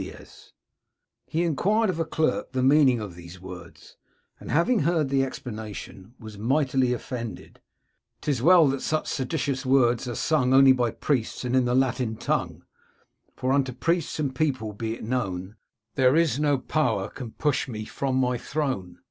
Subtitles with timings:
[0.01, 1.45] 252 King Robert of Sicily He
[1.77, 3.97] inquired of a clerk the meaning of these words;
[4.39, 7.61] and, having heard the explanation, was mightily offended:—
[8.01, 12.15] * 'Tis well that such seditious words are sung Only by priests, and in the Latin
[12.15, 12.63] tongue;
[13.35, 15.55] For, unto priests and people be it known,
[15.93, 18.97] There is no power can push me from my throne.'